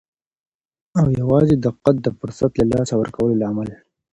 [0.99, 3.69] او یوازې دقت د فرصت له لاسه ورکولو لامل.